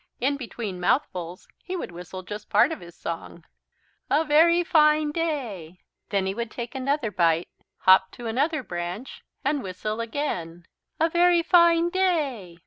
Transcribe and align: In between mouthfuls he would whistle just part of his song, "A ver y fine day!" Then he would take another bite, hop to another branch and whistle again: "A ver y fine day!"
In 0.19 0.35
between 0.35 0.79
mouthfuls 0.79 1.47
he 1.63 1.75
would 1.75 1.91
whistle 1.91 2.23
just 2.23 2.49
part 2.49 2.71
of 2.71 2.79
his 2.79 2.95
song, 2.97 3.45
"A 4.09 4.25
ver 4.25 4.47
y 4.49 4.63
fine 4.63 5.11
day!" 5.11 5.77
Then 6.09 6.25
he 6.25 6.33
would 6.33 6.49
take 6.49 6.73
another 6.73 7.11
bite, 7.11 7.47
hop 7.77 8.09
to 8.13 8.25
another 8.25 8.63
branch 8.63 9.21
and 9.45 9.61
whistle 9.61 9.99
again: 10.01 10.65
"A 10.99 11.07
ver 11.07 11.29
y 11.29 11.43
fine 11.43 11.91
day!" 11.91 12.57